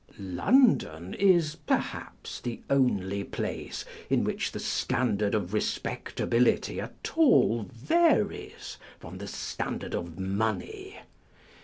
â€" 0.19 0.35
London 0.35 1.13
is, 1.13 1.55
perhaps, 1.67 2.39
the 2.41 2.59
only 2.71 3.23
place 3.23 3.85
in 4.09 4.23
which 4.23 4.51
the 4.51 4.59
standard 4.59 5.35
of 5.35 5.53
respectability 5.53 6.81
at 6.81 7.11
all 7.15 7.69
varies 7.71 8.77
from 8.99 9.19
the 9.19 9.27
standard 9.27 9.93
of 9.93 10.17
money. 10.17 10.99